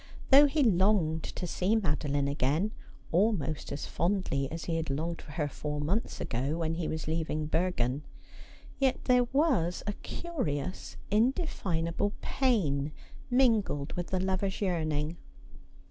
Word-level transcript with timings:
Though 0.31 0.47
he 0.47 0.63
longed 0.63 1.21
to 1.21 1.45
see 1.45 1.75
Madeline 1.75 2.27
again, 2.27 2.71
almost 3.11 3.71
as 3.71 3.85
fondly 3.85 4.51
as 4.51 4.65
he 4.65 4.77
had 4.77 4.89
longed 4.89 5.21
for 5.21 5.33
her 5.33 5.47
four 5.47 5.79
months 5.79 6.19
ago 6.19 6.57
when 6.57 6.73
he 6.73 6.87
was 6.87 7.05
leaving 7.07 7.45
Bergen, 7.45 8.01
yet 8.79 9.03
there 9.05 9.25
was 9.25 9.83
a 9.85 9.93
curious 9.93 10.97
indefinable 11.11 12.13
pain 12.19 12.91
mingled 13.29 13.93
with 13.93 14.07
the 14.07 14.19
lover's 14.19 14.59
yearning. 14.59 15.17